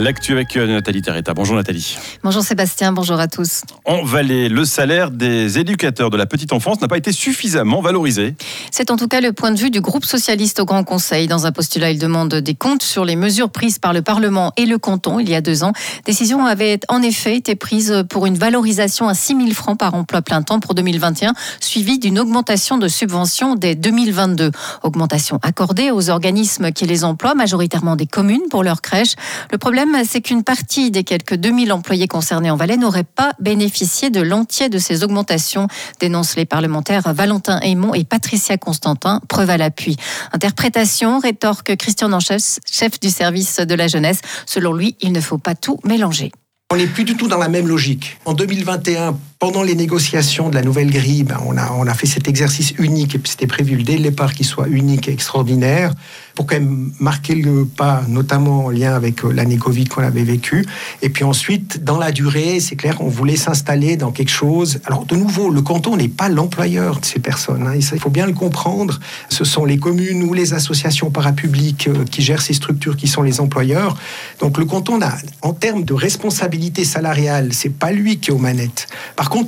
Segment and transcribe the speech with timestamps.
[0.00, 1.34] L'actu avec euh, Nathalie Terretta.
[1.34, 1.98] Bonjour Nathalie.
[2.24, 3.64] Bonjour Sébastien, bonjour à tous.
[3.84, 8.34] En Valais, le salaire des éducateurs de la petite enfance n'a pas été suffisamment valorisé.
[8.70, 11.26] C'est en tout cas le point de vue du groupe socialiste au Grand Conseil.
[11.26, 14.64] Dans un postulat, il demande des comptes sur les mesures prises par le Parlement et
[14.64, 15.74] le canton il y a deux ans.
[16.06, 20.22] Décision avait en effet été prise pour une valorisation à 6 000 francs par emploi
[20.22, 24.50] plein temps pour 2021, suivie d'une augmentation de subventions dès 2022.
[24.82, 29.16] Augmentation accordée aux organismes qui les emploient, majoritairement des communes pour leurs crèches.
[29.52, 34.10] Le problème c'est qu'une partie des quelques 2000 employés concernés en Valais n'aurait pas bénéficié
[34.10, 35.68] de l'entier de ces augmentations,
[36.00, 39.96] dénoncent les parlementaires Valentin Aymon et Patricia Constantin, preuve à l'appui.
[40.32, 44.20] Interprétation, rétorque Christian Anchef, chef du service de la jeunesse.
[44.46, 46.32] Selon lui, il ne faut pas tout mélanger.
[46.72, 48.18] On n'est plus du tout dans la même logique.
[48.24, 52.74] En 2021, pendant les négociations de la nouvelle grille, ben, on, a, fait cet exercice
[52.78, 55.94] unique, et c'était prévu dès le départ qu'il soit unique et extraordinaire,
[56.34, 60.24] pour quand même marquer le pas, notamment en lien avec euh, l'année Covid qu'on avait
[60.24, 60.66] vécue.
[61.00, 64.80] Et puis ensuite, dans la durée, c'est clair, on voulait s'installer dans quelque chose.
[64.84, 67.66] Alors de nouveau, le canton n'est pas l'employeur de ces personnes.
[67.66, 69.00] Hein, il faut bien le comprendre.
[69.30, 73.22] Ce sont les communes ou les associations parapubliques euh, qui gèrent ces structures qui sont
[73.22, 73.96] les employeurs.
[74.38, 78.38] Donc le canton, a, en termes de responsabilité salariale, c'est pas lui qui est aux
[78.38, 78.86] manettes.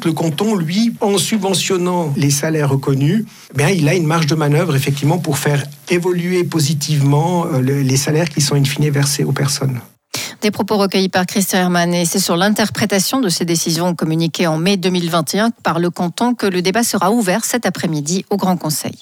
[0.05, 4.75] Le canton, lui, en subventionnant les salaires reconnus, bien, il a une marge de manœuvre
[4.77, 9.81] effectivement pour faire évoluer positivement euh, les salaires qui sont in fine versés aux personnes.
[10.41, 14.59] Des propos recueillis par Christian Hermann et c'est sur l'interprétation de ces décisions communiquées en
[14.59, 18.97] mai 2021 par le canton que le débat sera ouvert cet après-midi au Grand Conseil.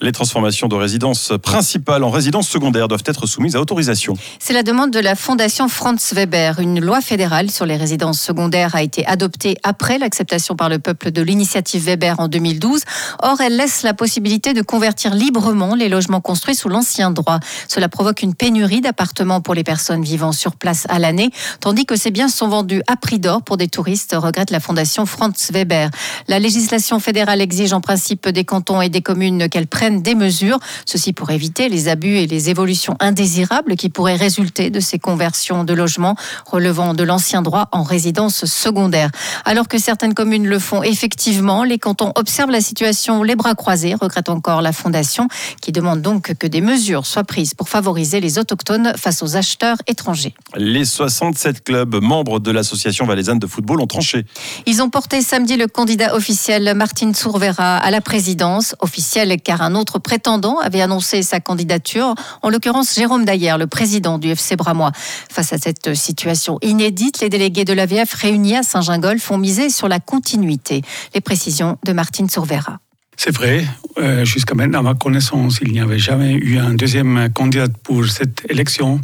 [0.00, 4.14] Les transformations de résidence principale en résidence secondaire doivent être soumises à autorisation.
[4.38, 6.58] C'est la demande de la Fondation Franz Weber.
[6.60, 11.10] Une loi fédérale sur les résidences secondaires a été adoptée après l'acceptation par le peuple
[11.10, 12.82] de l'initiative Weber en 2012.
[13.22, 17.38] Or, elle laisse la possibilité de convertir librement les logements construits sous l'ancien droit.
[17.68, 21.96] Cela provoque une pénurie d'appartements pour les personnes vivant sur place à l'année, tandis que
[21.96, 25.90] ces biens sont vendus à prix d'or pour des touristes, regrette la Fondation Franz Weber.
[26.28, 30.58] La législation fédérale exige en principe des cantons et des communes qu'elles prennent des mesures,
[30.86, 35.64] ceci pour éviter les abus et les évolutions indésirables qui pourraient résulter de ces conversions
[35.64, 36.16] de logements
[36.46, 39.10] relevant de l'ancien droit en résidence secondaire.
[39.44, 43.94] Alors que certaines communes le font effectivement, les cantons observent la situation les bras croisés,
[43.94, 45.28] regrette encore la Fondation,
[45.60, 49.76] qui demande donc que des mesures soient prises pour favoriser les autochtones face aux acheteurs
[49.86, 50.34] étrangers.
[50.56, 54.24] Les 67 clubs membres de l'association valaisanne de football ont tranché.
[54.66, 59.74] Ils ont porté samedi le candidat officiel Martin Sourvera à la présidence, officielle car un
[59.74, 64.92] autre prétendant avait annoncé sa candidature, en l'occurrence Jérôme Dayer, le président du FC Bramois.
[64.94, 69.88] Face à cette situation inédite, les délégués de l'AVF réunis à Saint-Gingolf font miser sur
[69.88, 70.82] la continuité.
[71.14, 72.78] Les précisions de Martine Sourvera.
[73.16, 73.64] C'est vrai,
[73.98, 78.06] euh, jusqu'à maintenant, à ma connaissance, il n'y avait jamais eu un deuxième candidat pour
[78.06, 79.00] cette élection.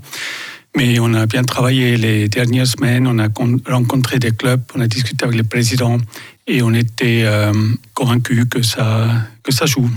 [0.76, 3.28] Mais on a bien travaillé les dernières semaines, on a
[3.66, 5.98] rencontré des clubs, on a discuté avec le président
[6.46, 7.52] et on était euh,
[7.94, 9.08] convaincus que ça,
[9.42, 9.90] que ça joue.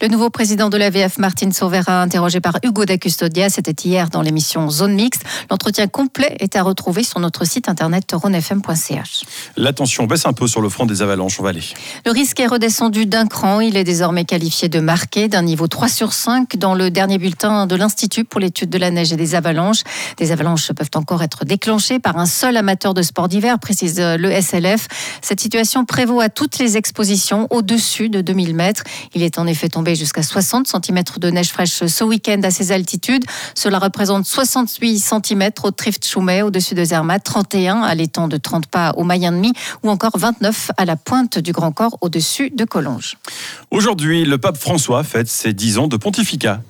[0.00, 4.22] Le nouveau président de l'AVF, Martin Sauvera, interrogé par Hugo da Custodia, c'était hier dans
[4.22, 5.22] l'émission Zone Mixte.
[5.50, 9.22] L'entretien complet est à retrouver sur notre site internet ronfm.ch.
[9.56, 11.62] La tension baisse un peu sur le front des avalanches en vallée.
[12.04, 13.60] Le risque est redescendu d'un cran.
[13.60, 17.66] Il est désormais qualifié de marqué d'un niveau 3 sur 5 dans le dernier bulletin
[17.66, 19.82] de l'Institut pour l'étude de la neige et des avalanches.
[20.18, 24.30] Des avalanches peuvent encore être déclenchées par un seul amateur de sport d'hiver, précise le
[24.40, 24.88] SLF.
[25.22, 28.84] Cette situation prévaut à toutes les expositions au-dessus de 2000 mètres.
[29.14, 32.72] Il est en effet tombé jusqu'à 60 cm de neige fraîche ce week-end à ces
[32.72, 33.24] altitudes.
[33.54, 38.66] Cela représente 68 cm au Trift Choumet au-dessus de Zermatt, 31 à l'étang de 30
[38.66, 43.16] pas au Mayen-Demi ou encore 29 à la pointe du Grand Corps au-dessus de Collonges.
[43.70, 46.60] Aujourd'hui, le pape François fête ses 10 ans de pontificat.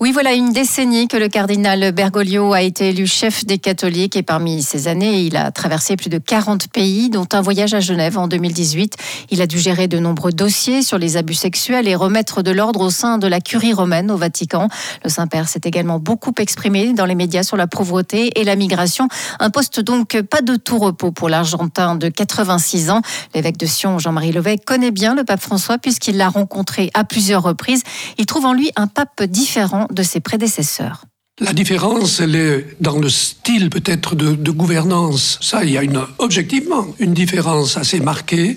[0.00, 4.22] Oui, voilà une décennie que le cardinal Bergoglio a été élu chef des catholiques et
[4.22, 8.18] parmi ces années, il a traversé plus de 40 pays, dont un voyage à Genève
[8.18, 8.96] en 2018.
[9.30, 12.80] Il a dû gérer de nombreux dossiers sur les abus sexuels et remettre de l'ordre
[12.80, 14.68] au sein de la curie romaine au Vatican.
[15.04, 19.08] Le Saint-Père s'est également beaucoup exprimé dans les médias sur la pauvreté et la migration.
[19.40, 23.02] Un poste donc pas de tout repos pour l'Argentin de 86 ans.
[23.34, 27.42] L'évêque de Sion, Jean-Marie Levet, connaît bien le pape François puisqu'il l'a rencontré à plusieurs
[27.42, 27.82] reprises.
[28.18, 31.04] Il trouve en lui un pape différent de ses prédécesseurs.
[31.40, 35.38] La différence, elle est dans le style peut-être de, gouvernance.
[35.40, 35.82] Ça, il y a
[36.18, 38.56] objectivement une différence assez marquée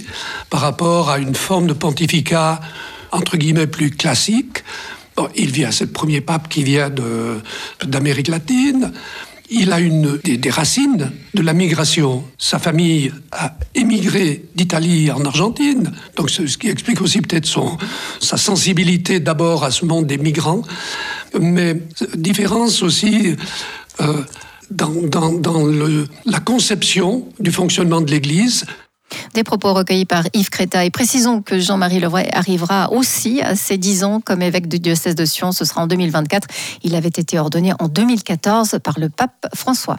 [0.50, 2.60] par rapport à une forme de pontificat
[3.12, 4.64] entre guillemets plus classique.
[5.16, 6.90] Bon, il vient, c'est le premier pape qui vient
[7.84, 8.92] d'Amérique latine.
[9.54, 12.24] Il a une, des, racines de la migration.
[12.38, 17.78] Sa famille a émigré d'Italie en Argentine, donc ce qui explique aussi peut-être son,
[18.22, 20.62] sa sensibilité d'abord à ce monde des migrants,
[21.38, 21.82] mais
[22.16, 23.36] différence aussi
[24.00, 24.24] euh,
[24.70, 28.66] dans, dans, dans le, la conception du fonctionnement de l'Église.
[29.34, 30.86] Des propos recueillis par Yves Créta.
[30.86, 35.16] Et précisons que Jean-Marie Levray arrivera aussi à ses 10 ans comme évêque du diocèse
[35.16, 35.52] de Sion.
[35.52, 36.48] Ce sera en 2024.
[36.84, 39.98] Il avait été ordonné en 2014 par le pape François.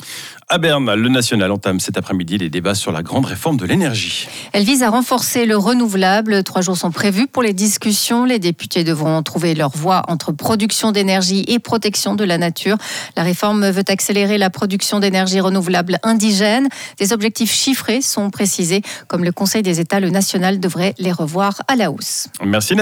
[0.52, 4.28] À Berne, le national entame cet après-midi les débats sur la grande réforme de l'énergie.
[4.52, 6.42] Elle vise à renforcer le renouvelable.
[6.42, 8.26] Trois jours sont prévus pour les discussions.
[8.26, 12.76] Les députés devront trouver leur voie entre production d'énergie et protection de la nature.
[13.16, 16.68] La réforme veut accélérer la production d'énergie renouvelable indigène.
[16.98, 18.82] Des objectifs chiffrés sont précisés.
[19.08, 22.26] Comme le Conseil des États, le national devrait les revoir à la hausse.
[22.44, 22.70] Merci.